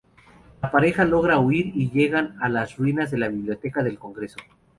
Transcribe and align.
La 0.63 0.71
pareja 0.71 1.05
logra 1.05 1.37
huir 1.37 1.73
y 1.75 1.91
llegan 1.91 2.35
a 2.41 2.49
las 2.49 2.75
ruinas 2.75 3.11
de 3.11 3.19
la 3.19 3.27
Biblioteca 3.27 3.83
del 3.83 3.99
Congreso. 3.99 4.37